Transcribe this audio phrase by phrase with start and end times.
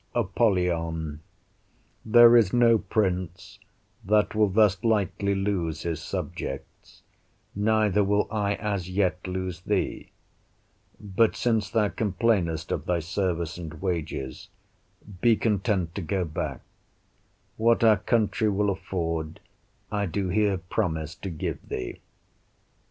[0.15, 1.19] Apollyon
[2.03, 3.59] There is no prince
[4.03, 7.03] that will thus lightly lose his subjects,
[7.53, 10.09] neither will I as yet lose thee;
[10.99, 14.49] but since thou complainest of thy service and wages,
[15.21, 16.61] be content to go back;
[17.57, 19.39] what our country will afford,
[19.91, 21.99] I do here promise to give thee.